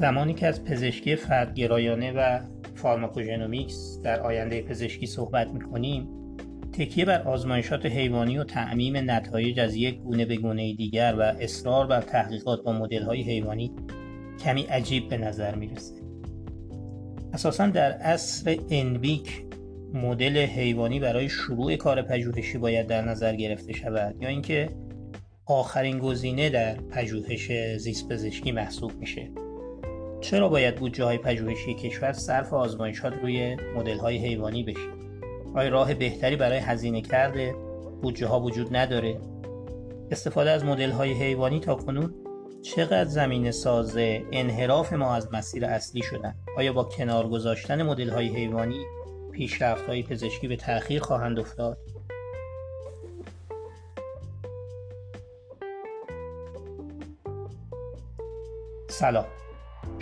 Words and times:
زمانی 0.00 0.34
که 0.34 0.46
از 0.46 0.64
پزشکی 0.64 1.16
فردگرایانه 1.16 2.12
و 2.12 2.40
pharmacogenomics 2.74 4.00
در 4.02 4.20
آینده 4.20 4.62
پزشکی 4.62 5.06
صحبت 5.06 5.48
می‌کنیم 5.48 6.08
تکیه 6.72 7.04
بر 7.04 7.22
آزمایشات 7.22 7.86
حیوانی 7.86 8.38
و 8.38 8.44
تعمیم 8.44 9.10
نتایج 9.10 9.60
از 9.60 9.74
یک 9.74 9.98
گونه 9.98 10.24
به 10.24 10.36
گونه 10.36 10.74
دیگر 10.74 11.14
و 11.18 11.22
اصرار 11.22 11.86
بر 11.86 12.00
تحقیقات 12.00 12.64
با 12.64 12.72
مدل 12.72 13.02
های 13.02 13.22
حیوانی 13.22 13.72
کمی 14.44 14.62
عجیب 14.62 15.08
به 15.08 15.18
نظر 15.18 15.54
می‌رسه. 15.54 15.94
اساسا 17.32 17.66
در 17.66 17.92
عصر 17.92 18.56
انویک 18.70 19.44
مدل 19.94 20.36
حیوانی 20.36 21.00
برای 21.00 21.28
شروع 21.28 21.76
کار 21.76 22.02
پژوهشی 22.02 22.58
باید 22.58 22.86
در 22.86 23.04
نظر 23.04 23.34
گرفته 23.34 23.72
شود 23.72 24.22
یا 24.22 24.28
اینکه 24.28 24.68
آخرین 25.46 25.98
گزینه 25.98 26.50
در 26.50 26.74
پژوهش 26.74 27.52
زیست 27.76 28.08
پزشکی 28.08 28.52
محسوب 28.52 28.92
میشه. 28.98 29.43
چرا 30.24 30.48
باید 30.48 30.76
بودجه 30.76 31.04
های 31.04 31.18
پژوهشی 31.18 31.74
کشور 31.74 32.12
صرف 32.12 32.52
آزمایشات 32.52 33.12
روی 33.22 33.56
مدل 33.76 33.98
های 33.98 34.18
حیوانی 34.18 34.62
بشه؟ 34.62 34.88
آیا 35.54 35.68
راه 35.68 35.94
بهتری 35.94 36.36
برای 36.36 36.58
هزینه 36.58 37.02
کرده 37.02 37.54
بودجه 38.02 38.26
ها 38.26 38.40
وجود 38.40 38.76
نداره؟ 38.76 39.20
استفاده 40.10 40.50
از 40.50 40.64
مدل 40.64 40.90
های 40.90 41.12
حیوانی 41.12 41.60
تا 41.60 41.74
کنون 41.74 42.14
چقدر 42.62 43.04
زمین 43.04 43.50
سازه 43.50 44.22
انحراف 44.32 44.92
ما 44.92 45.14
از 45.14 45.28
مسیر 45.32 45.64
اصلی 45.64 46.02
شدن؟ 46.02 46.34
آیا 46.56 46.72
با 46.72 46.84
کنار 46.84 47.28
گذاشتن 47.28 47.82
مدل 47.82 48.10
های 48.10 48.28
حیوانی 48.28 48.84
پیشرفت 49.32 49.86
های 49.86 50.02
پزشکی 50.02 50.48
به 50.48 50.56
تأخیر 50.56 51.02
خواهند 51.02 51.38
افتاد؟ 51.38 51.78
سلام. 58.88 59.26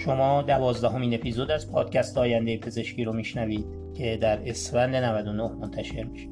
شما 0.04 0.42
دوازدهمین 0.42 1.14
اپیزود 1.14 1.50
از 1.50 1.70
پادکست 1.70 2.18
آینده 2.18 2.58
پزشکی 2.58 3.04
رو 3.04 3.12
میشنوید 3.12 3.66
که 3.94 4.16
در 4.16 4.48
اسفند 4.48 4.96
99 4.96 5.48
منتشر 5.60 6.02
میشه. 6.02 6.28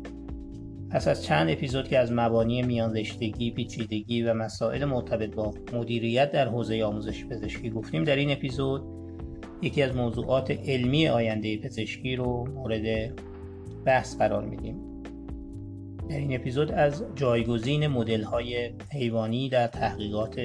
پس 0.90 1.08
از 1.08 1.24
چند 1.24 1.50
اپیزود 1.50 1.88
که 1.88 1.98
از 1.98 2.12
مبانی 2.12 2.62
میان 2.62 2.96
رشتگی، 2.96 3.50
پیچیدگی 3.50 4.22
و 4.22 4.34
مسائل 4.34 4.84
مرتبط 4.84 5.34
با 5.34 5.54
مدیریت 5.72 6.32
در 6.32 6.48
حوزه 6.48 6.82
آموزش 6.82 7.24
پزشکی 7.24 7.70
گفتیم 7.70 8.04
در 8.04 8.16
این 8.16 8.30
اپیزود 8.30 8.82
یکی 9.62 9.82
از 9.82 9.96
موضوعات 9.96 10.50
علمی 10.50 11.08
آینده 11.08 11.56
پزشکی 11.56 12.16
رو 12.16 12.48
مورد 12.54 13.12
بحث 13.84 14.16
قرار 14.16 14.44
میدیم. 14.44 14.76
در 16.08 16.16
این 16.16 16.34
اپیزود 16.34 16.72
از 16.72 17.04
جایگزین 17.14 17.86
مدل 17.86 18.22
های 18.22 18.70
حیوانی 18.92 19.48
در 19.48 19.66
تحقیقات 19.66 20.40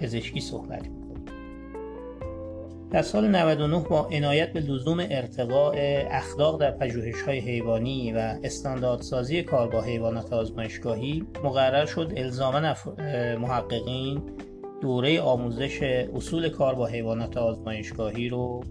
پزشکی 0.00 0.40
صحبت 0.40 0.82
می‌کنیم. 0.82 1.01
در 2.92 3.02
سال 3.02 3.28
99 3.28 3.84
با 3.90 4.08
عنایت 4.12 4.52
به 4.52 4.60
لزوم 4.60 5.00
ارتقاء 5.10 5.74
اخلاق 6.10 6.60
در 6.60 6.70
پژوهش 6.70 7.22
های 7.22 7.38
حیوانی 7.38 8.12
و 8.12 8.34
استانداردسازی 8.44 9.42
کار 9.42 9.68
با 9.68 9.82
حیوانات 9.82 10.32
آزمایشگاهی 10.32 11.26
مقرر 11.44 11.86
شد. 11.86 12.12
الزاما 12.16 12.74
محققین 13.40 14.22
دوره 14.80 15.20
آموزش 15.20 15.82
اصول 16.14 16.48
کار 16.48 16.74
با 16.74 16.86
حیوانات 16.86 17.36
آزمایشگاهی 17.36 18.28
رو 18.28 18.64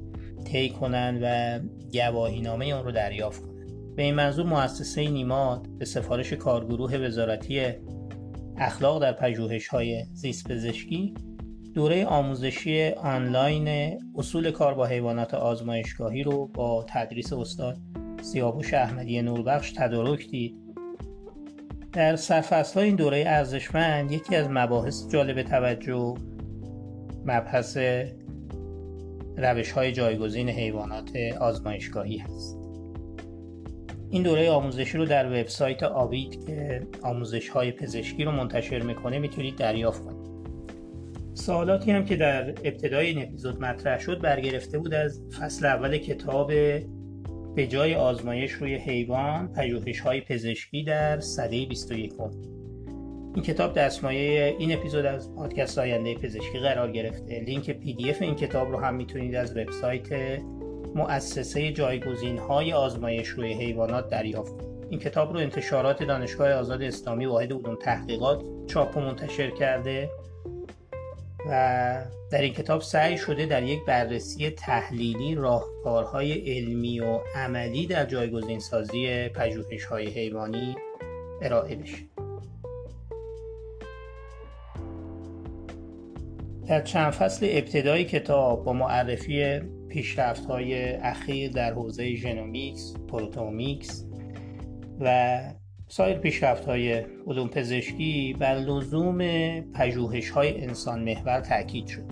طی 0.52 0.70
کنند 0.70 1.20
و 1.24 1.60
گواهینامه 1.94 2.66
اون 2.66 2.84
رو 2.84 2.92
دریافت 2.92 3.42
کنند. 3.42 3.96
به 3.96 4.04
این 4.04 4.16
منظور 4.16 4.46
مؤسسه 4.46 5.10
نیماد 5.10 5.68
به 5.80 5.86
سفارش 5.86 6.34
کارگروه 6.34 6.98
وزارتی 6.98 7.62
اخلاق 8.58 9.02
در 9.02 9.14
پژوهش 9.14 9.68
های 9.68 10.06
زیست 10.14 10.48
پزشکی 10.48 11.14
دوره 11.74 12.06
آموزشی 12.06 12.90
آنلاین 12.90 13.98
اصول 14.16 14.52
کار 14.52 14.74
با 14.74 14.86
حیوانات 14.86 15.34
آزمایشگاهی 15.34 16.24
رو 16.24 16.48
با 16.48 16.86
تدریس 16.90 17.34
استاد 17.34 17.78
سیاوش 18.22 18.74
احمدی 18.74 19.22
نوربخش 19.22 19.72
تدارک 19.72 20.28
دید. 20.28 20.56
در 21.94 22.16
سرفصل 22.16 22.80
این 22.80 22.96
دوره 22.96 23.24
ارزشمند 23.28 24.12
یکی 24.12 24.36
از 24.36 24.48
مباحث 24.50 25.08
جالب 25.08 25.42
توجه 25.42 26.14
مبحث 27.26 27.78
روش 29.38 29.72
های 29.72 29.92
جایگزین 29.92 30.50
حیوانات 30.50 31.12
آزمایشگاهی 31.40 32.18
هست. 32.18 32.58
این 34.10 34.24
دوره 34.24 34.50
آموزشی 34.50 34.98
رو 34.98 35.06
در 35.06 35.26
وبسایت 35.26 35.84
آوید 35.84 36.46
که 36.46 36.88
آموزش 37.02 37.50
های 37.50 37.72
پزشکی 37.72 38.24
رو 38.24 38.32
منتشر 38.32 38.80
می‌کنه 38.80 39.20
می‌تونید 39.20 39.56
دریافت 39.56 40.06
کنید. 40.06 40.41
سوالاتی 41.34 41.92
هم 41.92 42.06
که 42.06 42.16
در 42.16 42.50
ابتدای 42.50 43.08
این 43.08 43.24
اپیزود 43.24 43.62
مطرح 43.62 44.00
شد 44.00 44.22
برگرفته 44.22 44.80
بود 44.80 44.94
از 44.94 45.22
فصل 45.40 45.66
اول 45.66 45.98
کتاب 45.98 46.48
به 47.56 47.68
جای 47.68 47.96
آزمایش 47.96 48.52
روی 48.52 48.76
حیوان 48.76 49.54
پژوهش 49.54 50.00
های 50.00 50.22
پزشکی 50.22 50.84
در 50.84 51.20
سده 51.20 51.66
21 51.66 52.14
این 53.36 53.44
کتاب 53.44 53.74
دستمایه 53.74 54.56
این 54.60 54.74
اپیزود 54.74 55.06
از 55.06 55.36
پادکست 55.36 55.80
آینده 55.80 56.16
پزشکی 56.16 56.60
قرار 56.60 56.92
گرفته. 56.92 57.40
لینک 57.40 57.72
پی 57.72 57.94
دی 57.94 58.10
اف 58.10 58.22
این 58.22 58.36
کتاب 58.36 58.72
رو 58.72 58.80
هم 58.80 58.96
می‌تونید 58.96 59.36
از 59.36 59.58
وبسایت 59.58 60.40
مؤسسه 60.96 61.72
جایگزین 61.72 62.38
های 62.38 62.74
آزمایش 62.74 63.28
روی 63.28 63.54
حیوانات 63.54 64.10
دریافت 64.10 64.54
این 64.90 65.00
کتاب 65.00 65.34
رو 65.34 65.40
انتشارات 65.40 66.04
دانشگاه 66.04 66.54
آزاد 66.54 66.82
اسلامی 66.82 67.26
واحد 67.26 67.54
علوم 67.54 67.76
تحقیقات 67.76 68.44
چاپ 68.68 68.98
و 68.98 69.00
منتشر 69.00 69.50
کرده. 69.50 70.10
و 71.50 72.06
در 72.32 72.42
این 72.42 72.54
کتاب 72.54 72.82
سعی 72.82 73.18
شده 73.18 73.46
در 73.46 73.64
یک 73.64 73.86
بررسی 73.86 74.50
تحلیلی 74.50 75.36
راهکارهای 75.36 76.34
علمی 76.34 77.00
و 77.00 77.20
عملی 77.36 77.88
در 77.88 78.06
جایگزین 78.06 78.60
سازی 78.60 79.30
پژوهش 79.30 79.86
های 79.86 80.08
حیوانی 80.08 80.76
ارائه 81.42 81.76
بشه. 81.76 81.98
در 86.68 86.82
چند 86.82 87.12
فصل 87.12 87.48
ابتدای 87.50 88.06
کتاب 88.06 88.64
با 88.64 88.74
معرفی 88.74 89.60
پیشرفت 89.90 90.46
های 90.46 90.94
اخیر 90.94 91.52
در 91.52 91.74
حوزه 91.74 92.16
genomics، 92.16 92.94
proteomics 93.08 94.06
و 95.00 95.40
سایر 95.92 96.18
پیشرفت 96.18 96.66
های 96.66 97.06
علوم 97.28 97.48
پزشکی 97.48 98.36
بر 98.40 98.56
لزوم 98.56 99.20
پژوهش 99.62 100.30
های 100.30 100.64
انسان 100.64 101.04
محور 101.04 101.40
تاکید 101.40 101.88
شد 101.88 102.06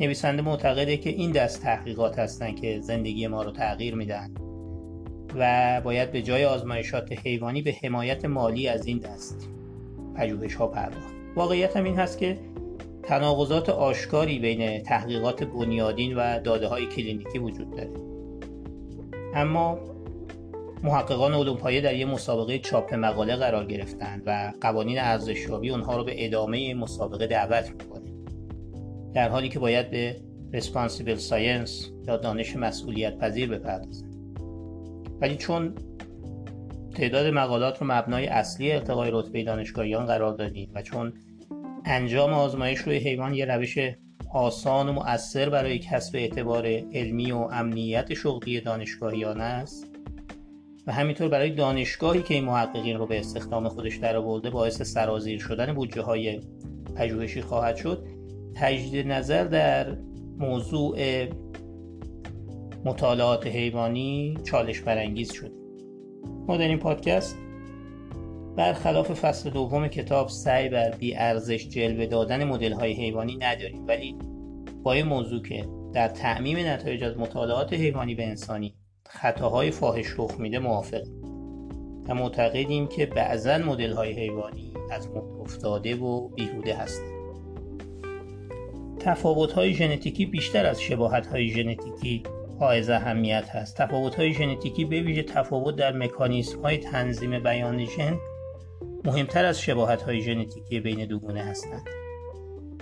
نویسنده 0.00 0.42
معتقده 0.42 0.96
که 0.96 1.10
این 1.10 1.32
دست 1.32 1.62
تحقیقات 1.62 2.18
هستند 2.18 2.60
که 2.60 2.80
زندگی 2.80 3.26
ما 3.26 3.42
رو 3.42 3.50
تغییر 3.50 3.94
میدن 3.94 4.34
و 5.36 5.80
باید 5.84 6.12
به 6.12 6.22
جای 6.22 6.44
آزمایشات 6.44 7.12
حیوانی 7.12 7.62
به 7.62 7.76
حمایت 7.82 8.24
مالی 8.24 8.68
از 8.68 8.86
این 8.86 8.98
دست 8.98 9.48
پژوهش 10.16 10.54
ها 10.54 10.66
پرداخت. 10.66 11.14
واقعیت 11.36 11.76
هم 11.76 11.84
این 11.84 11.96
هست 11.96 12.18
که 12.18 12.38
تناقضات 13.02 13.68
آشکاری 13.68 14.38
بین 14.38 14.82
تحقیقات 14.82 15.44
بنیادین 15.44 16.16
و 16.16 16.40
داده 16.40 16.66
های 16.66 16.86
کلینیکی 16.86 17.38
وجود 17.38 17.70
داره. 17.70 17.90
اما 19.34 19.91
محققان 20.82 21.34
علوم 21.34 21.56
پایه 21.56 21.80
در 21.80 21.94
یک 21.94 22.06
مسابقه 22.06 22.58
چاپ 22.58 22.94
مقاله 22.94 23.36
قرار 23.36 23.66
گرفتند 23.66 24.22
و 24.26 24.52
قوانین 24.60 24.98
ارزشیابی 24.98 25.70
اونها 25.70 25.96
رو 25.96 26.04
به 26.04 26.26
ادامه 26.26 26.74
مسابقه 26.74 27.26
دعوت 27.26 27.70
می‌کنه. 27.70 28.12
در 29.14 29.28
حالی 29.28 29.48
که 29.48 29.58
باید 29.58 29.90
به 29.90 30.16
responsible 30.52 31.18
science 31.30 31.70
یا 32.06 32.16
دانش 32.16 32.56
مسئولیت 32.56 33.18
پذیر 33.18 33.50
بپردازن. 33.50 34.10
ولی 35.20 35.36
چون 35.36 35.74
تعداد 36.94 37.26
مقالات 37.26 37.78
رو 37.82 37.86
مبنای 37.90 38.26
اصلی 38.26 38.72
ارتقای 38.72 39.10
رتبه 39.12 39.44
دانشگاهیان 39.44 40.06
قرار 40.06 40.36
دادیم 40.36 40.70
و 40.74 40.82
چون 40.82 41.12
انجام 41.84 42.32
آزمایش 42.32 42.78
روی 42.78 42.96
حیوان 42.96 43.34
یه 43.34 43.44
روش 43.44 43.78
آسان 44.34 44.88
و 44.88 44.92
مؤثر 44.92 45.48
برای 45.48 45.78
کسب 45.78 46.16
اعتبار 46.16 46.66
علمی 46.92 47.32
و 47.32 47.36
امنیت 47.36 48.14
شغلی 48.14 48.60
دانشگاهیان 48.60 49.40
است 49.40 49.91
و 50.86 50.92
همینطور 50.92 51.28
برای 51.28 51.50
دانشگاهی 51.50 52.22
که 52.22 52.34
این 52.34 52.44
محققین 52.44 52.98
رو 52.98 53.06
به 53.06 53.18
استخدام 53.18 53.68
خودش 53.68 53.96
درآورده 53.96 54.50
باعث 54.50 54.82
سرازیر 54.82 55.40
شدن 55.40 55.72
بودجه 55.72 56.02
های 56.02 56.40
پژوهشی 56.96 57.42
خواهد 57.42 57.76
شد. 57.76 58.06
تجدید 58.54 59.06
نظر 59.06 59.44
در 59.44 59.96
موضوع 60.38 60.98
مطالعات 62.84 63.46
حیوانی 63.46 64.38
چالش 64.44 64.80
برانگیز 64.80 65.32
شد. 65.32 65.52
ما 66.46 66.56
در 66.56 66.68
این 66.68 66.78
پادکست 66.78 67.36
برخلاف 68.56 69.10
فصل 69.10 69.50
دوم 69.50 69.88
کتاب 69.88 70.28
سعی 70.28 70.68
بر 70.68 70.90
بی 70.90 71.14
ارزش 71.14 71.68
جلوه 71.68 72.06
دادن 72.06 72.44
مدل 72.44 72.72
های 72.72 72.92
حیوانی 72.92 73.36
نداریم 73.36 73.86
ولی 73.86 74.16
با 74.82 74.92
این 74.92 75.06
موضوع 75.06 75.42
که 75.42 75.68
در 75.92 76.08
تعمیم 76.08 76.58
نتایج 76.58 77.04
از 77.04 77.16
مطالعات 77.16 77.72
حیوانی 77.72 78.14
به 78.14 78.26
انسانی 78.26 78.74
خطاهای 79.14 79.70
فاحش 79.70 80.06
رخ 80.18 80.40
میده 80.40 80.58
موافق 80.58 81.02
و 82.08 82.14
معتقدیم 82.14 82.86
که 82.86 83.06
بعضا 83.06 83.58
مدل 83.58 83.92
های 83.92 84.12
حیوانی 84.12 84.72
از 84.90 85.08
مد 85.08 85.40
افتاده 85.40 85.96
و 85.96 86.28
بیهوده 86.28 86.74
هستند. 86.74 87.22
تفاوت‌های 89.00 89.74
ژنتیکی 89.74 90.26
بیشتر 90.26 90.66
از 90.66 90.80
شباهت‌های 90.80 91.48
ژنتیکی 91.48 92.22
حائز 92.60 92.90
اهمیت 92.90 93.48
هست. 93.48 93.76
تفاوت‌های 93.76 94.32
ژنتیکی 94.32 94.84
به 94.84 95.00
ویژه 95.00 95.22
تفاوت 95.22 95.76
در 95.76 95.92
مکانیزم‌های 95.92 96.78
تنظیم 96.78 97.42
بیان 97.42 97.84
ژن 97.84 98.18
مهمتر 99.04 99.44
از 99.44 99.60
شباهت‌های 99.60 100.20
ژنتیکی 100.20 100.80
بین 100.80 101.06
دو 101.06 101.18
گونه 101.18 101.42
هستند. 101.42 101.88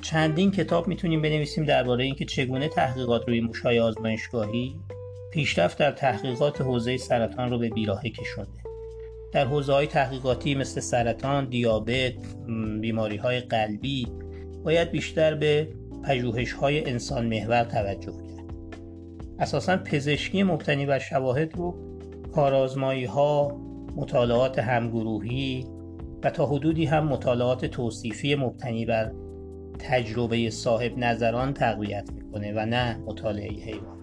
چندین 0.03 0.51
کتاب 0.51 0.89
می‌تونیم 0.89 1.23
بنویسیم 1.23 1.65
درباره 1.65 2.05
اینکه 2.05 2.25
چگونه 2.25 2.69
تحقیقات 2.69 3.29
روی 3.29 3.41
موشهای 3.41 3.81
آزمایشگاهی 3.81 4.77
پیشرفت 5.33 5.79
در 5.79 5.93
تحقیقات 5.93 6.61
حوزه 6.61 6.97
سرطان 6.97 7.51
رو 7.51 7.59
به 7.59 7.69
بیراهه 7.69 8.11
کشونده 8.11 8.61
در 9.33 9.47
حوزه 9.47 9.73
های 9.73 9.87
تحقیقاتی 9.87 10.55
مثل 10.55 10.81
سرطان، 10.81 11.49
دیابت، 11.49 12.15
بیماری 12.81 13.17
های 13.17 13.41
قلبی 13.41 14.07
باید 14.65 14.91
بیشتر 14.91 15.35
به 15.35 15.69
پژوهش 16.05 16.53
های 16.53 16.91
انسان 16.91 17.27
محور 17.27 17.65
توجه 17.65 18.13
کرد. 18.13 18.45
اساسا 19.39 19.77
پزشکی 19.77 20.43
مبتنی 20.43 20.87
بر 20.87 20.99
شواهد 20.99 21.57
رو 21.57 21.75
کارآزمایی 22.35 23.05
ها، 23.05 23.61
مطالعات 23.97 24.59
همگروهی 24.59 25.67
و 26.23 26.31
تا 26.31 26.47
حدودی 26.47 26.85
هم 26.85 27.07
مطالعات 27.07 27.65
توصیفی 27.65 28.35
مبتنی 28.35 28.85
بر 28.85 29.13
تجربه 29.79 30.51
صاحب 30.51 30.99
نظران 30.99 31.55
تقویت 31.55 32.11
می‌کنه 32.13 32.53
و 32.53 32.67
نه 32.67 32.99
مطالعه 33.07 33.51
حیوان 33.51 34.00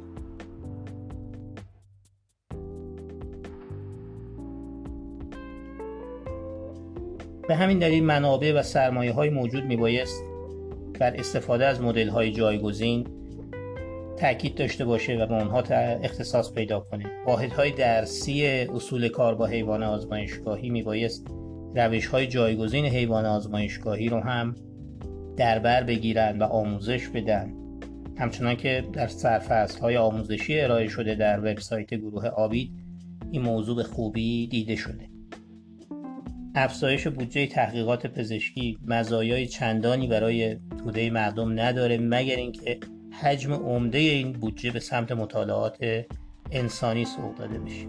به 7.48 7.56
همین 7.56 7.80
دلیل 7.80 8.04
منابع 8.04 8.54
و 8.54 8.64
سرمایه 8.64 9.12
های 9.12 9.30
موجود 9.30 9.64
میبایست 9.64 10.24
بر 11.00 11.16
استفاده 11.16 11.66
از 11.66 11.82
مدل 11.82 12.10
های 12.10 12.32
جایگزین 12.32 13.08
تاکید 14.18 14.56
داشته 14.56 14.86
باشه 14.86 15.16
و 15.16 15.26
به 15.26 15.34
اونها 15.34 15.60
اختصاص 16.04 16.54
پیدا 16.54 16.80
کنه. 16.80 17.06
واحد 17.26 17.52
های 17.52 17.72
درسی 17.72 18.46
اصول 18.48 19.08
کار 19.10 19.36
با 19.36 19.46
حیوان 19.46 19.84
آزمایشگاهی 19.84 20.70
میبایست 20.70 21.28
روش 21.76 22.08
های 22.08 22.28
جایگزین 22.28 22.86
حیوان 22.86 23.26
آزمایشگاهی 23.26 24.10
رو 24.10 24.20
هم 24.20 24.56
در 25.38 25.60
بر 25.60 25.84
بگیرن 25.84 26.40
و 26.40 26.44
آموزش 26.44 27.08
بدن. 27.08 27.54
همچنان 28.18 28.56
که 28.56 28.84
در 28.94 29.08
سرفصل 29.08 29.80
های 29.80 29.98
آموزشی 29.98 30.60
ارائه 30.60 30.88
شده 30.88 31.16
در 31.16 31.40
وبسایت 31.40 31.94
گروه 31.94 32.28
آبید 32.28 32.72
این 33.32 33.42
موضوع 33.42 33.76
به 33.76 33.84
خوبی 33.84 34.48
دیده 34.48 34.76
شده. 34.76 35.17
افزایش 36.60 37.08
بودجه 37.08 37.48
تحقیقات 37.48 38.08
پزشکی 38.08 38.78
مزایای 38.86 39.48
چندانی 39.48 40.08
برای 40.08 40.58
توده 40.78 41.10
مردم 41.10 41.60
نداره 41.60 41.98
مگر 41.98 42.36
اینکه 42.36 42.80
حجم 43.22 43.54
عمده 43.54 43.98
این 43.98 44.32
بودجه 44.32 44.72
به 44.72 44.80
سمت 44.80 45.12
مطالعات 45.12 45.78
انسانی 46.52 47.06
سوق 47.06 47.36
داده 47.36 47.60
بشه. 47.60 47.88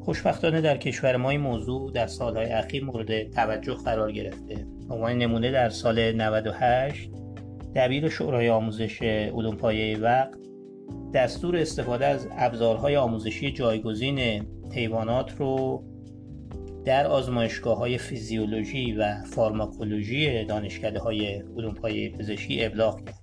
خوشبختانه 0.00 0.60
در 0.60 0.76
کشور 0.76 1.16
ما 1.16 1.30
این 1.30 1.40
موضوع 1.40 1.92
در 1.92 2.06
سالهای 2.06 2.46
اخیر 2.46 2.84
مورد 2.84 3.30
توجه 3.30 3.74
قرار 3.74 4.12
گرفته. 4.12 4.66
عنوان 4.90 5.18
نمونه 5.18 5.50
در 5.50 5.68
سال 5.68 6.12
98 6.12 7.10
دبیر 7.74 8.08
شورای 8.08 8.48
آموزش 8.48 9.02
علوم 9.02 9.56
پایه 9.56 9.98
وقت 9.98 10.38
دستور 11.14 11.56
استفاده 11.56 12.06
از 12.06 12.28
ابزارهای 12.38 12.96
آموزشی 12.96 13.52
جایگزین 13.52 14.46
حیوانات 14.74 15.36
رو 15.38 15.84
در 16.84 17.06
آزمایشگاه 17.06 17.78
های 17.78 17.98
فیزیولوژی 17.98 18.92
و 18.92 19.24
فارماکولوژی 19.24 20.44
دانشکده 20.44 20.98
های 21.00 21.34
علوم 21.34 21.74
پایه 21.74 22.10
پزشکی 22.10 22.64
ابلاغ 22.64 23.04
کرد. 23.04 23.22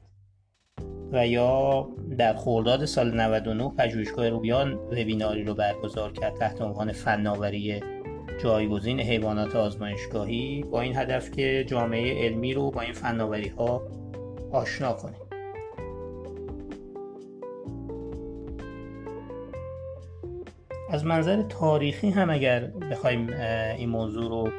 و 1.11 1.27
یا 1.27 1.87
در 2.17 2.33
خورداد 2.33 2.85
سال 2.85 3.21
99 3.21 3.69
پژوهشگاه 3.77 4.29
رویان 4.29 4.73
وبیناری 4.73 5.43
رو 5.43 5.53
برگزار 5.53 6.11
کرد 6.11 6.35
تحت 6.35 6.61
عنوان 6.61 6.91
فناوری 6.91 7.81
جایگزین 8.43 8.99
حیوانات 8.99 9.55
آزمایشگاهی 9.55 10.63
با 10.71 10.81
این 10.81 10.97
هدف 10.97 11.31
که 11.31 11.65
جامعه 11.67 12.25
علمی 12.25 12.53
رو 12.53 12.71
با 12.71 12.81
این 12.81 12.93
فناوری 12.93 13.47
ها 13.47 13.81
آشنا 14.51 14.93
کنه. 14.93 15.28
از 20.89 21.05
منظر 21.05 21.41
تاریخی 21.41 22.09
هم 22.09 22.29
اگر 22.29 22.67
بخوایم 22.91 23.29
این 23.77 23.89
موضوع 23.89 24.29
رو 24.29 24.49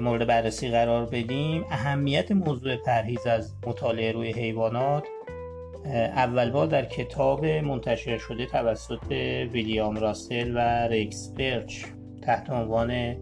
مورد 0.00 0.26
بررسی 0.26 0.68
قرار 0.68 1.06
بدیم 1.06 1.64
اهمیت 1.70 2.32
موضوع 2.32 2.76
پرهیز 2.76 3.26
از 3.26 3.54
مطالعه 3.66 4.12
روی 4.12 4.32
حیوانات 4.32 5.04
اول 5.94 6.50
بار 6.50 6.66
در 6.66 6.84
کتاب 6.84 7.46
منتشر 7.46 8.18
شده 8.18 8.46
توسط 8.46 9.10
ویلیام 9.52 9.96
راسل 9.96 10.52
و 10.54 10.88
ریکس 10.88 11.32
برچ 11.38 11.84
تحت 12.22 12.50
عنوان 12.50 13.16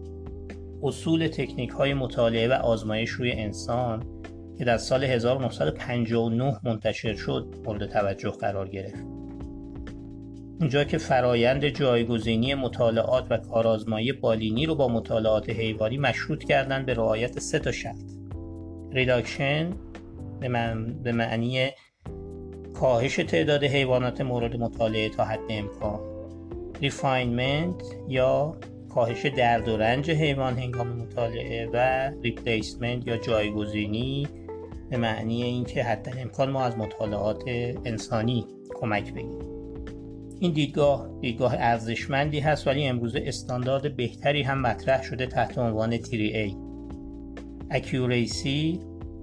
اصول 0.83 1.27
تکنیک 1.27 1.69
های 1.69 1.93
مطالعه 1.93 2.49
و 2.49 2.53
آزمایش 2.53 3.09
روی 3.09 3.31
انسان 3.31 4.23
که 4.57 4.65
در 4.65 4.77
سال 4.77 5.03
1959 5.03 6.59
منتشر 6.63 7.15
شد 7.15 7.55
مورد 7.65 7.85
توجه 7.85 8.29
قرار 8.29 8.67
گرفت. 8.67 9.16
اونجا 10.59 10.83
که 10.83 10.97
فرایند 10.97 11.65
جایگزینی 11.65 12.55
مطالعات 12.55 13.27
و 13.29 13.37
کارآزمایی 13.37 14.11
بالینی 14.11 14.65
رو 14.65 14.75
با 14.75 14.87
مطالعات 14.87 15.49
حیوانی 15.49 15.97
مشروط 15.97 16.43
کردن 16.43 16.85
به 16.85 16.93
رعایت 16.93 17.39
سه 17.39 17.59
تا 17.59 17.71
شرط. 17.71 18.11
reduction 18.91 19.69
به 21.03 21.11
معنی 21.11 21.69
کاهش 22.73 23.15
تعداد 23.15 23.63
حیوانات 23.63 24.21
مورد 24.21 24.55
مطالعه 24.55 25.09
تا 25.09 25.25
حد 25.25 25.39
امکان. 25.49 25.99
refinement 26.81 27.83
یا 28.07 28.57
کاهش 28.89 29.25
درد 29.25 29.67
و 29.67 29.77
رنج 29.77 30.11
حیوان 30.11 30.57
هنگام 30.57 30.87
مطالعه 30.87 31.69
و 31.73 32.09
replacement 32.23 33.07
یا 33.07 33.17
جایگزینی 33.17 34.27
به 34.89 34.97
معنی 34.97 35.43
اینکه 35.43 35.83
حتی 35.83 36.11
الامکان 36.21 36.49
ما 36.49 36.63
از 36.63 36.77
مطالعات 36.77 37.43
انسانی 37.85 38.45
کمک 38.75 39.13
بگیریم 39.13 39.56
این 40.39 40.53
دیدگاه 40.53 41.09
دیدگاه 41.21 41.55
ارزشمندی 41.57 42.39
هست 42.39 42.67
ولی 42.67 42.87
امروزه 42.87 43.23
استاندارد 43.25 43.95
بهتری 43.95 44.43
هم 44.43 44.61
مطرح 44.61 45.03
شده 45.03 45.25
تحت 45.25 45.57
عنوان 45.57 45.97
3A 45.97 46.51
Accuracy 47.71 48.79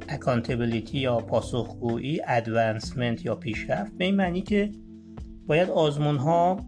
accountability 0.09 0.99
یا 0.99 1.17
پاسخگویی 1.17 2.21
advancement 2.27 3.25
یا 3.25 3.35
پیشرفت. 3.35 3.93
به 3.99 4.05
این 4.05 4.15
معنی 4.15 4.43
که 4.43 4.73
باید 5.47 5.71
آزمون 5.71 6.17
ها 6.17 6.61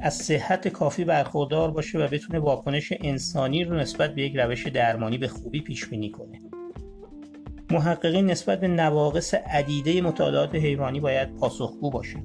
از 0.00 0.14
صحت 0.14 0.68
کافی 0.68 1.04
برخوردار 1.04 1.70
باشه 1.70 1.98
و 1.98 2.08
بتونه 2.08 2.38
واکنش 2.38 2.92
انسانی 3.00 3.64
رو 3.64 3.76
نسبت 3.76 4.14
به 4.14 4.22
یک 4.22 4.36
روش 4.36 4.66
درمانی 4.66 5.18
به 5.18 5.28
خوبی 5.28 5.60
پیش 5.60 5.86
بینی 5.86 6.10
کنه. 6.10 6.40
محققین 7.70 8.26
نسبت 8.30 8.60
به 8.60 8.68
نواقص 8.68 9.34
عدیده 9.34 10.00
مطالعات 10.00 10.54
حیوانی 10.54 11.00
باید 11.00 11.34
پاسخگو 11.34 11.90
باشه 11.90 12.22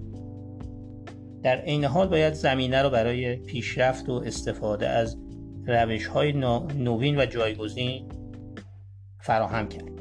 در 1.44 1.58
عین 1.58 1.86
حال 1.86 2.08
باید 2.08 2.34
زمینه 2.34 2.82
رو 2.82 2.90
برای 2.90 3.36
پیشرفت 3.36 4.10
و 4.10 4.14
استفاده 4.14 4.88
از 4.88 5.18
روش 5.68 6.08
های 6.08 6.34
نوین 6.78 7.20
و 7.20 7.26
جایگزین 7.26 8.10
فراهم 9.20 9.68
کرد. 9.68 9.98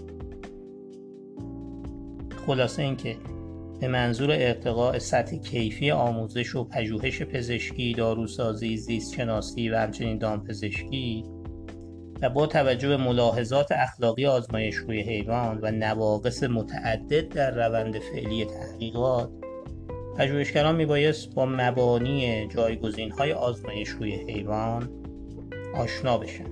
خلاصه 2.46 2.82
اینکه 2.82 3.16
به 3.80 3.88
منظور 3.88 4.30
ارتقاء 4.32 4.98
سطح 4.98 5.36
کیفی 5.36 5.90
آموزش 5.90 6.54
و 6.54 6.64
پژوهش 6.64 7.22
پزشکی، 7.22 7.94
داروسازی، 7.94 8.76
زیست 8.76 9.14
شناسی 9.14 9.70
و 9.70 9.78
همچنین 9.78 10.18
دامپزشکی 10.18 11.24
و 12.22 12.30
با 12.30 12.46
توجه 12.46 12.88
به 12.88 12.96
ملاحظات 12.96 13.72
اخلاقی 13.72 14.26
آزمایش 14.26 14.74
روی 14.74 15.00
حیوان 15.00 15.58
و 15.62 15.70
نواقص 15.70 16.42
متعدد 16.42 17.28
در 17.28 17.50
روند 17.50 17.98
فعلی 17.98 18.44
تحقیقات 18.44 19.30
پژوهشگران 20.18 20.76
میبایست 20.76 21.34
با 21.34 21.46
مبانی 21.46 22.48
جایگزین 22.48 23.10
های 23.10 23.32
آزمایش 23.32 23.88
روی 23.88 24.14
حیوان 24.14 24.88
آشنا 25.74 26.18
بشن. 26.18 26.44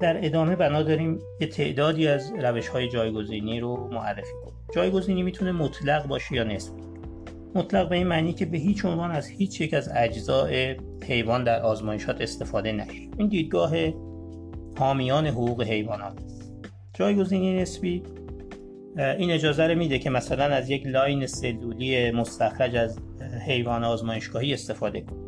در 0.00 0.26
ادامه 0.26 0.56
بنا 0.56 0.82
داریم 0.82 1.18
یه 1.40 1.46
تعدادی 1.46 2.08
از 2.08 2.32
روش 2.38 2.68
های 2.68 2.88
جایگزینی 2.88 3.60
رو 3.60 3.88
معرفی 3.92 4.32
کنیم. 4.44 4.54
جایگزینی 4.74 5.22
می‌تونه 5.22 5.52
مطلق 5.52 6.06
باشه 6.06 6.34
یا 6.34 6.44
نسبی 6.44 6.83
مطلق 7.54 7.88
به 7.88 7.96
این 7.96 8.06
معنی 8.06 8.32
که 8.32 8.46
به 8.46 8.58
هیچ 8.58 8.84
عنوان 8.84 9.10
از 9.10 9.26
هیچ 9.26 9.60
یک 9.60 9.74
از 9.74 9.90
اجزاء 9.96 10.74
حیوان 11.04 11.44
در 11.44 11.62
آزمایشات 11.62 12.20
استفاده 12.20 12.72
نشه 12.72 13.08
این 13.18 13.28
دیدگاه 13.28 13.72
حامیان 14.78 15.26
حقوق 15.26 15.62
حیوانات. 15.62 16.22
است 16.24 16.52
جایگزینی 16.94 17.62
نسبی 17.62 18.02
این 18.96 19.30
اجازه 19.30 19.66
رو 19.66 19.78
میده 19.78 19.98
که 19.98 20.10
مثلا 20.10 20.44
از 20.44 20.70
یک 20.70 20.86
لاین 20.86 21.26
سلولی 21.26 22.10
مستخرج 22.10 22.76
از 22.76 22.98
حیوان 23.46 23.84
آزمایشگاهی 23.84 24.54
استفاده 24.54 25.00
کنیم 25.00 25.24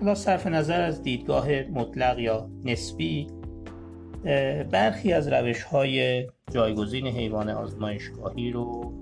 حالا 0.00 0.14
صرف 0.14 0.46
نظر 0.46 0.80
از 0.80 1.02
دیدگاه 1.02 1.48
مطلق 1.62 2.18
یا 2.18 2.50
نسبی 2.64 3.26
برخی 4.70 5.12
از 5.12 5.28
روش 5.28 5.62
های 5.62 6.26
جایگزین 6.54 7.06
حیوان 7.06 7.50
آزمایشگاهی 7.50 8.50
رو 8.50 8.92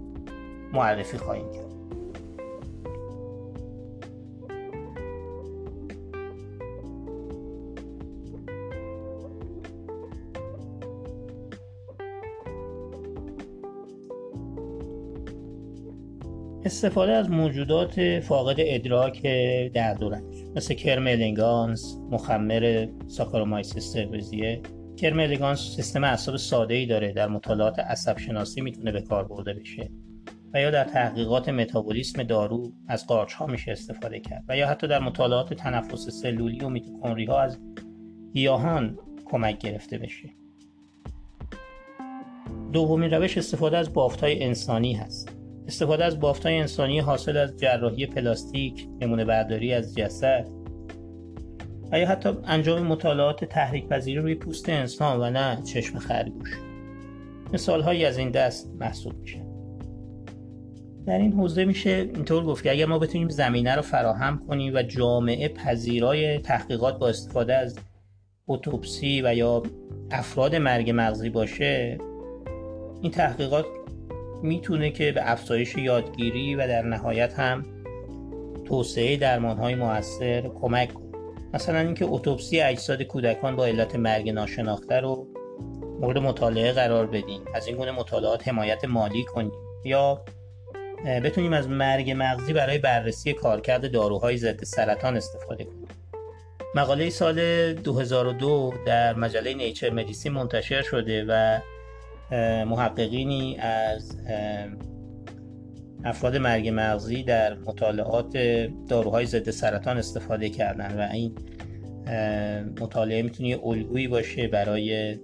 معرفی 0.73 1.19
خواهیم 1.19 1.53
کرد. 1.53 1.72
استفاده 16.73 17.12
از 17.12 17.31
موجودات 17.31 18.21
فاقد 18.21 18.57
ادراک 18.59 19.23
درد 19.75 19.89
و 19.89 19.95
رنج 19.95 20.45
مثل 20.57 20.75
کرم 20.75 21.07
elegans، 21.07 21.99
مخمر 22.11 22.88
Saccharomyces 23.07 23.93
cerevisiae 23.93 24.61
کرم 24.97 25.21
elegans 25.21 25.76
سیستم 25.76 26.05
اعصاب 26.05 26.37
ساده 26.37 26.75
ای 26.75 26.87
داره 26.87 27.12
در 27.12 27.29
مطالعات 27.29 27.79
عصب 27.79 28.19
شناسی 28.19 28.61
می‌تونه 28.61 28.93
به 28.93 29.00
کار 29.00 29.25
برده 29.25 29.55
بشه 29.55 29.91
و 30.55 30.61
یا 30.61 30.71
در 30.71 30.85
تحقیقات 30.85 31.49
متابولیسم 31.49 32.23
دارو 32.23 32.73
از 32.88 33.07
قارچ 33.07 33.33
ها 33.33 33.47
میشه 33.47 33.73
استفاده 33.73 34.21
کرد 34.21 34.45
و 34.49 34.57
یا 34.57 34.69
حتی 34.69 34.88
در 34.88 34.99
مطالعات 34.99 35.55
تنفس 35.55 36.09
سلولی 36.09 36.61
و 36.61 36.69
میتوکندری 36.69 37.25
ها 37.25 37.41
از 37.41 37.59
گیاهان 38.33 38.99
کمک 39.25 39.59
گرفته 39.59 39.99
بشه. 39.99 40.29
دومین 42.73 43.11
روش 43.11 43.38
استفاده 43.38 43.76
از 43.76 43.93
بافت 43.93 44.21
های 44.21 44.45
انسانی 44.45 44.93
هست. 44.93 45.32
استفاده 45.66 46.04
از 46.04 46.21
بافتای 46.21 46.59
انسانی 46.59 47.00
حاصل 47.00 47.37
از 47.37 47.57
جراحی 47.57 48.07
پلاستیک 48.07 48.88
نمونه 49.00 49.25
برداری 49.25 49.73
از 49.75 49.95
جسد 49.95 50.49
و 51.92 51.99
یا 51.99 52.09
حتی 52.09 52.31
انجام 52.45 52.83
مطالعات 52.83 53.45
تحریک 53.45 53.88
پذیری 53.88 54.19
روی 54.19 54.35
پوست 54.35 54.69
انسان 54.69 55.21
و 55.21 55.31
نه 55.31 55.62
چشم 55.62 55.99
خرگوش. 55.99 56.50
مثال 57.52 57.83
هایی 57.83 58.04
از 58.04 58.19
این 58.19 58.31
دست 58.31 58.71
محسوب 58.81 59.14
میشه. 59.21 59.42
در 61.07 61.19
این 61.19 61.33
حوزه 61.33 61.64
میشه 61.64 61.90
اینطور 61.90 62.45
گفت 62.45 62.64
که 62.64 62.71
اگر 62.71 62.87
ما 62.87 62.99
بتونیم 62.99 63.28
زمینه 63.28 63.75
رو 63.75 63.83
فراهم 63.83 64.47
کنیم 64.49 64.75
و 64.75 64.83
جامعه 64.83 65.49
پذیرای 65.49 66.38
تحقیقات 66.38 66.99
با 66.99 67.09
استفاده 67.09 67.54
از 67.54 67.78
اتوپسی 68.49 69.23
و 69.23 69.35
یا 69.35 69.62
افراد 70.11 70.54
مرگ 70.54 70.92
مغزی 70.95 71.31
باشه 71.31 71.99
این 73.02 73.12
تحقیقات 73.12 73.64
می‌تونه 74.43 74.91
که 74.91 75.13
به 75.13 75.31
افزایش 75.31 75.77
یادگیری 75.77 76.55
و 76.55 76.67
در 76.69 76.83
نهایت 76.83 77.35
هم 77.35 77.65
توسعه 78.65 79.17
درمان 79.17 79.57
های 79.57 79.75
موثر 79.75 80.41
کمک 80.41 80.93
کنه. 80.93 81.07
مثلا 81.55 81.79
اینکه 81.79 82.05
اتوپسی 82.05 82.61
اجساد 82.61 83.03
کودکان 83.03 83.57
با 83.57 83.67
علت 83.67 83.97
مرگ 83.97 84.31
ناشناخته 84.31 85.01
رو 85.01 85.29
مورد 86.01 86.19
مطالعه 86.19 86.73
قرار 86.73 87.07
بدیم. 87.07 87.41
از 87.55 87.67
این 87.67 87.77
گونه 87.77 87.91
مطالعات 87.91 88.49
حمایت 88.49 88.85
مالی 88.85 89.25
کنیم. 89.25 89.53
یا 89.85 90.25
بتونیم 91.25 91.53
از 91.53 91.69
مرگ 91.69 92.15
مغزی 92.17 92.53
برای 92.53 92.79
بررسی 92.79 93.33
کارکرد 93.33 93.93
داروهای 93.93 94.37
ضد 94.37 94.65
سرطان 94.65 95.17
استفاده 95.17 95.65
کنیم. 95.65 95.89
مقاله 96.75 97.11
سال 97.11 97.73
2002 97.73 98.75
در 98.87 99.15
مجله 99.15 99.55
نیچر 99.55 99.91
مدیسین 99.91 100.33
منتشر 100.33 100.83
شده 100.83 101.25
و 101.29 101.59
محققینی 102.67 103.57
از 103.59 104.17
افراد 106.05 106.37
مرگ 106.37 106.71
مغزی 106.75 107.23
در 107.23 107.55
مطالعات 107.55 108.37
داروهای 108.89 109.27
ضد 109.27 109.51
سرطان 109.51 109.99
استفاده 109.99 110.49
کردن 110.49 110.99
و 110.99 111.09
این 111.12 111.35
مطالعه 112.81 113.23
می‌تونه 113.23 113.59
الگویی 113.65 114.09
باشه 114.09 114.49
برای 114.49 115.19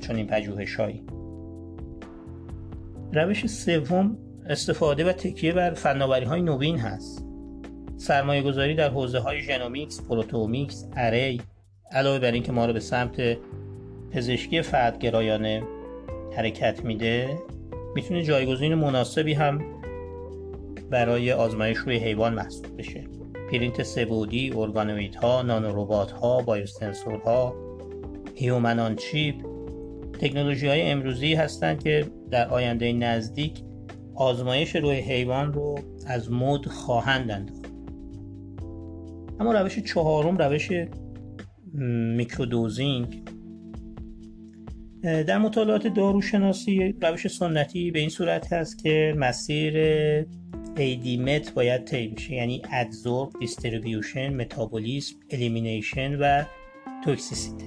چنین 0.00 0.26
پژوهش‌هایی. 0.26 1.04
روش 3.12 3.46
سوم 3.46 4.18
استفاده 4.48 5.08
و 5.08 5.12
تکیه 5.12 5.52
بر 5.52 5.70
فناوری 5.70 6.24
های 6.24 6.42
نوین 6.42 6.78
هست. 6.78 7.26
سرمایه 7.96 8.42
گذاری 8.42 8.74
در 8.74 8.88
حوزه 8.88 9.18
های 9.18 9.40
genomics، 9.40 10.02
proteomics، 10.02 10.88
اری 10.96 11.40
علاوه 11.92 12.18
بر 12.18 12.32
اینکه 12.32 12.52
ما 12.52 12.66
رو 12.66 12.72
به 12.72 12.80
سمت 12.80 13.36
پزشکی 14.10 14.62
فردگرایانه 14.62 15.62
حرکت 16.36 16.84
میده 16.84 17.38
می‌تونه 17.94 18.22
جایگزین 18.22 18.74
مناسبی 18.74 19.32
هم 19.32 19.60
برای 20.90 21.32
آزمایش 21.32 21.78
روی 21.78 21.96
حیوان 21.96 22.34
محسوب 22.34 22.76
بشه. 22.78 23.04
پرینت 23.52 23.82
سه 23.82 24.02
بعدی، 24.02 24.52
organoid 24.56 25.25
ها، 25.25 25.42
نانوروبات 25.42 26.14
biosensor 26.46 27.34
ها، 27.34 27.54
human 28.34 28.78
on 28.78 28.96
chip 28.96 29.34
تکنولوژی 30.20 30.66
های 30.66 30.82
امروزی 30.82 31.34
هستند 31.34 31.82
که 31.82 32.06
در 32.30 32.48
آینده 32.48 32.92
نزدیک 32.92 33.62
آزمایش 34.14 34.76
روی 34.76 34.96
حیوان 34.96 35.52
رو 35.52 35.78
از 36.06 36.32
مد 36.32 36.66
خواهند 36.66 37.30
انداخت. 37.30 37.64
اما 39.40 39.52
روش 39.52 39.78
چهارم 39.78 40.36
روش 40.36 40.70
microdosing 42.16 43.22
در 45.04 45.38
مطالعات 45.38 45.86
داروشناسی 45.86 46.94
روش 47.02 47.26
سنتی 47.26 47.90
به 47.90 47.98
این 47.98 48.08
صورت 48.08 48.52
هست 48.52 48.82
که 48.82 49.14
مسیر 49.18 49.76
ADMET 50.76 51.54
باید 51.54 51.84
طی 51.84 52.08
بشه. 52.08 52.34
یعنی 52.34 52.62
absorb 52.72 53.30
distribution 53.40 54.34
metabolism 54.34 55.16
elimination 55.30 56.14
و 56.14 56.44
toxicity. 57.04 57.64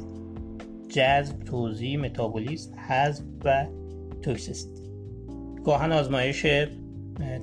جذب 0.89 1.43
توزیع 1.43 1.97
متابولیسم 1.97 2.75
حذف 2.89 3.23
و 3.45 3.65
توکسیسیته. 4.21 4.81
گاهن 5.65 5.91
آزمایش 5.91 6.45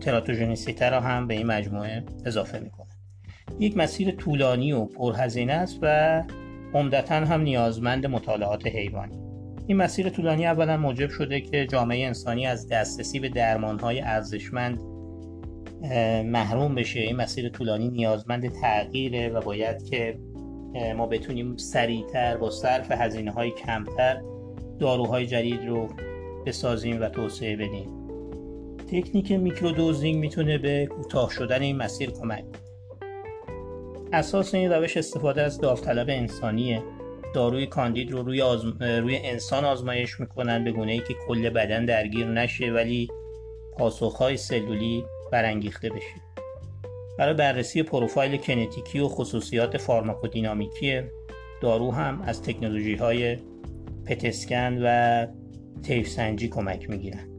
تراتوژنیسیته 0.01 0.89
را 0.89 1.01
هم 1.01 1.27
به 1.27 1.35
این 1.35 1.47
مجموعه 1.47 2.05
اضافه 2.25 2.59
می‌کنه 2.59 2.89
یک 3.61 3.77
مسیر 3.77 4.11
طولانی 4.11 4.73
و 4.73 4.85
پرهزینه 4.85 5.53
است 5.53 5.79
و 5.83 6.23
عمدتا 6.75 7.15
هم 7.15 7.41
نیازمند 7.41 8.07
مطالعات 8.07 8.67
حیوانی. 8.67 9.24
این 9.67 9.77
مسیر 9.77 10.09
طولانی 10.09 10.47
اولا 10.47 10.77
موجب 10.77 11.11
شده 11.11 11.41
که 11.41 11.67
جامعه 11.67 12.07
انسانی 12.07 12.47
از 12.47 12.69
دسترسی 12.69 13.21
به 13.21 13.29
درمانهای 13.29 14.01
ارزشمند 14.01 14.79
محروم 16.25 16.75
بشه. 16.75 17.01
این 17.01 17.17
مسیر 17.17 17.49
طولانی 17.49 17.89
نیازمند 17.89 18.49
تغییره 18.61 19.29
و 19.29 19.41
باید 19.41 19.85
که 19.85 20.19
ما 20.97 21.07
بتونیم 21.07 21.57
سریعتر 21.57 22.37
با 22.37 22.51
صرف 22.51 22.91
هزینه 22.91 23.31
های 23.31 23.51
کمتر 23.51 24.21
داروهای 24.79 25.27
جدید 25.27 25.67
رو 25.67 25.89
بسازیم 26.47 27.01
و 27.01 27.09
توسعه 27.09 27.57
بدیم. 27.57 27.87
تکنیک 28.93 29.33
میکرودوزینگ 29.33 30.17
می‌تونه 30.17 30.59
به 30.59 30.87
کوتاه 30.87 31.31
شدن 31.31 31.63
این 31.63 31.77
مسیر 31.77 32.11
کمک 32.11 32.45
اساس 34.13 34.55
این 34.55 34.73
روش 34.73 34.97
استفاده 34.97 35.43
از 35.43 35.59
داوطلب 35.59 36.07
انسانیه. 36.11 36.83
داروی 37.35 37.67
کاندید 37.67 38.11
رو 38.11 38.23
روی, 38.23 38.43
روی 38.81 39.17
انسان 39.17 39.65
آزمایش 39.65 40.21
می‌کنن 40.21 40.65
به 40.65 40.73
گونه 40.73 40.93
ای 40.93 40.99
که 40.99 41.15
کل 41.29 41.51
بدن 41.51 41.85
درگیر 41.85 42.27
نشه 42.27 42.73
ولی 42.73 43.09
پاسخهای 43.79 44.37
سلولی 44.37 45.05
برانگیخته 45.33 45.91
بشه. 45.91 46.15
برای 47.19 47.35
بررسی 47.35 47.83
پروفایل 47.83 48.37
کنتیکی 48.37 48.99
و 48.99 49.09
خصوصیات 49.09 49.77
فارماکودینامیکی 49.77 51.01
دارو 51.61 51.91
هم 51.91 52.23
از 52.23 52.43
تکنولوژی 52.43 52.95
های 52.95 53.37
PET 54.07 54.38
scan 54.38 54.79
و 54.83 55.27
طیف 55.83 56.09
سنجی 56.09 56.49
کمک 56.49 56.91
می‌گیرن. 56.91 57.34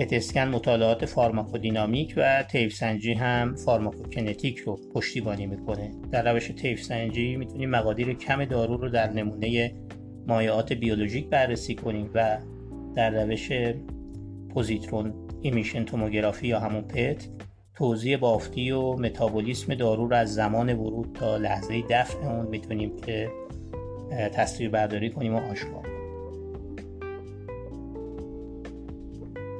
PET 0.00 0.21
scan 0.21 0.48
مطالعات 0.48 1.04
فارماکودینامیک 1.04 2.14
و 2.16 2.42
طیف 2.42 2.74
سنجی 2.74 3.12
هم 3.12 3.54
فارماکوکینتیک 3.54 4.58
رو 4.58 4.78
پشتیبانی 4.94 5.46
می‌کنه. 5.46 5.92
در 6.10 6.32
روش 6.32 6.48
طیف 6.48 6.82
سنجی 6.82 7.36
می‌تونیم 7.36 7.70
مقادیر 7.70 8.12
کم 8.12 8.44
دارو 8.44 8.76
رو 8.76 8.88
در 8.88 9.12
نمونه 9.12 9.72
مایعات 10.26 10.72
بیولوژیک 10.72 11.28
بررسی 11.28 11.74
کنیم 11.74 12.10
و 12.14 12.38
در 12.96 13.24
روش 13.24 13.52
positron 14.54 15.14
emission 15.42 15.84
tomography 15.84 16.48
یا 16.48 16.60
همون 16.60 16.82
PET 16.82 17.28
توضیح 17.74 18.16
بافتی 18.16 18.70
و 18.70 18.92
متابولیسم 18.92 19.74
دارو 19.74 20.06
رو 20.08 20.14
از 20.14 20.34
زمان 20.34 20.72
ورود 20.72 21.12
تا 21.14 21.36
لحظه 21.36 21.82
دفع 21.90 22.26
اون 22.26 22.46
می‌تونیم 22.46 22.96
که 22.96 23.28
تصویر 24.32 24.70
برداری 24.70 25.10
کنیم 25.10 25.34
و 25.34 25.38
آشکار 25.38 25.89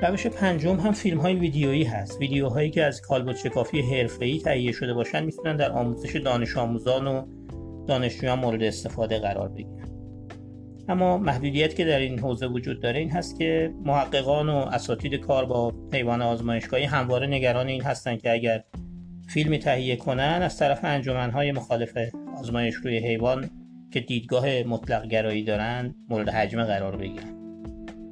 روش 0.03 0.27
پنجم 0.27 0.77
هم 0.77 0.93
فیلم 0.93 1.19
های 1.19 1.35
ویدیویی 1.35 1.85
هست. 1.85 2.21
ویدیوهایی 2.21 2.71
که 2.71 2.85
از 2.85 3.01
کالبد 3.01 3.37
شکافی 3.37 3.81
حرفه‌ای 3.81 4.39
تهیه 4.39 4.73
شده 4.73 4.95
باشند 4.95 5.25
می‌تونن 5.25 5.57
در 5.57 5.73
آموزش 5.73 6.17
دانش 6.17 6.57
آموزان 6.57 7.07
و 7.07 7.27
دانشجویان 7.87 8.39
مورد 8.39 8.63
استفاده 8.63 9.19
قرار 9.19 9.49
بگیرن. 9.49 9.89
اما 10.89 11.19
محدودیت 11.19 11.75
که 11.75 11.85
در 11.85 11.99
این 11.99 12.19
حوزه 12.19 12.47
وجود 12.47 12.83
داره 12.83 12.99
این 12.99 13.11
هست 13.11 13.39
که 13.39 13.75
محققان 13.85 14.49
و 14.49 14.57
اساتید 14.57 15.15
کار 15.15 15.45
با 15.45 15.73
حیوان 15.93 16.23
آزمایشگاهی 16.23 16.85
همواره 16.85 17.27
نگران 17.27 17.67
این 17.69 17.83
هستند 17.83 18.23
که 18.23 18.33
اگر 18.33 18.65
فیلمی 19.29 19.59
تهیه 19.59 19.97
کنن 19.97 20.41
از 20.43 20.59
طرف 20.59 20.81
انجمنهای 20.83 21.53
مخالف 21.53 21.99
آزمایش 22.39 22.75
روی 22.75 22.99
حیوان 22.99 23.51
که 23.93 24.01
دیدگاه 24.01 24.63
مطلق 24.63 25.07
گرایی 25.07 25.45
دارند 25.45 25.95
مورد 26.09 26.29
حجمه 26.29 26.65
قرار 26.65 26.97
بگیرن. 26.97 27.40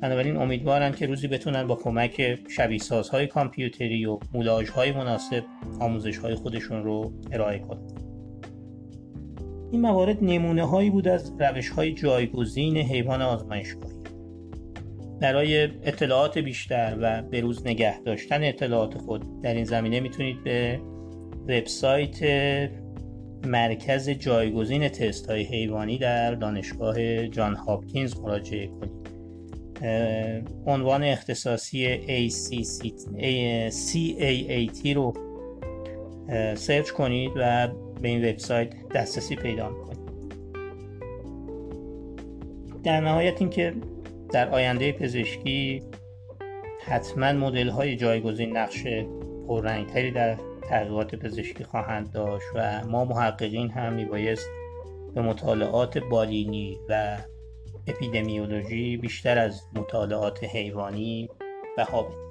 بنابراین 0.02 0.36
امیدوارم 0.36 0.92
که 0.92 1.06
روزی 1.06 1.28
بتونن 1.28 1.66
با 1.66 1.74
کمک 1.74 2.38
شبیه 2.48 2.78
سازهای 2.78 3.26
کامپیوتری 3.26 4.06
و 4.06 4.18
مولاژهای 4.34 4.92
مناسب 4.92 5.44
آموزش 5.80 6.18
های 6.18 6.34
خودشون 6.34 6.84
رو 6.84 7.12
ارائه 7.32 7.58
کنند 7.58 8.00
این 9.70 9.80
موارد 9.80 10.18
نمونه 10.22 10.64
هایی 10.64 10.90
بود 10.90 11.08
از 11.08 11.32
روش 11.40 11.68
های 11.68 11.92
جایگزین 11.92 12.76
حیوان 12.76 13.22
آزمایشگاهی. 13.22 13.94
برای 15.20 15.64
اطلاعات 15.64 16.38
بیشتر 16.38 16.96
و 17.00 17.22
به 17.22 17.40
روز 17.40 17.66
نگه 17.66 18.00
داشتن 18.00 18.44
اطلاعات 18.44 18.98
خود 18.98 19.42
در 19.42 19.54
این 19.54 19.64
زمینه 19.64 20.00
می‌تونید 20.00 20.44
به 20.44 20.80
وبسایت 21.48 22.18
مرکز 23.46 24.10
جایگزین 24.10 24.88
تست 24.88 25.30
های 25.30 25.42
حیوانی 25.42 25.98
در 25.98 26.34
دانشگاه 26.34 27.28
جان 27.28 27.54
هاپکینز 27.54 28.20
مراجعه 28.20 28.66
کنید. 28.66 29.17
عنوان 30.66 31.04
اختصاصی 31.04 32.00
ACAT 32.06 33.10
رو 34.94 35.14
سرچ 36.54 36.90
کنید 36.90 37.32
و 37.36 37.68
به 38.02 38.08
این 38.08 38.24
وبسایت 38.24 38.88
دسترسی 38.88 39.36
پیدا 39.36 39.72
کنید 39.72 39.98
در 42.84 43.00
نهایت 43.00 43.40
اینکه 43.40 43.74
در 44.32 44.48
آینده 44.48 44.92
پزشکی 44.92 45.82
حتما 46.84 47.32
مدل 47.32 47.68
های 47.68 47.96
جایگزین 47.96 48.56
نقش 48.56 48.84
پررنگتری 49.48 50.10
در 50.10 50.36
تحقیقات 50.68 51.14
پزشکی 51.14 51.64
خواهند 51.64 52.12
داشت 52.12 52.46
و 52.54 52.86
ما 52.86 53.04
محققین 53.04 53.70
هم 53.70 53.92
میبایست 53.92 54.48
به 55.14 55.22
مطالعات 55.22 55.98
بالینی 55.98 56.78
و 56.88 57.18
اپیدمیولوژی 57.88 58.96
بیشتر 58.96 59.38
از 59.38 59.62
مطالعات 59.74 60.44
حیوانی 60.44 61.28
بها 61.76 62.02
بدیم 62.02 62.28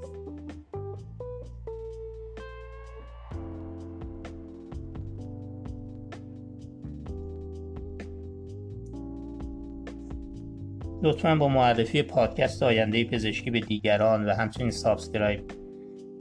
لطفا 11.03 11.35
با 11.35 11.47
معرفی 11.47 12.03
پادکست 12.03 12.63
آینده 12.63 13.03
پزشکی 13.03 13.51
به 13.51 13.59
دیگران 13.59 14.25
و 14.25 14.33
همچنین 14.33 14.71
subscribe 14.71 15.41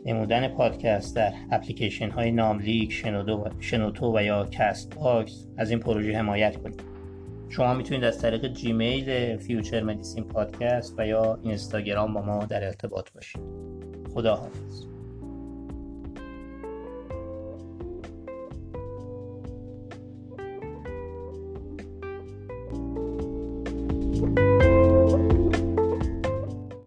نمودن 0.05 0.49
پادکست 0.49 1.17
در 1.17 1.33
اپلیکیشن 1.51 2.11
های 2.11 2.31
ناملیک 2.31 2.93
شنوتو 3.61 4.17
و 4.17 4.23
یا 4.23 4.49
Castbox 4.51 5.47
از 5.57 5.71
این 5.71 5.81
پروژه 5.81 6.19
حمایت 6.19 6.57
کنید. 6.57 6.96
شما 7.49 7.75
می‌تونید 7.75 8.05
از 8.05 8.19
طریق 8.19 8.53
جیمیل 8.53 9.37
future 9.37 9.83
medicine 9.83 10.25
podcast 10.25 10.95
و 10.99 11.07
یا 11.07 11.39
اینستاگرام 11.43 12.15
با 12.15 12.23
ما 12.23 12.45
در 12.45 12.65
ارتباط 12.65 13.11
باشید. 13.11 13.41
خدا 14.15 14.37
حافظ 14.37 14.96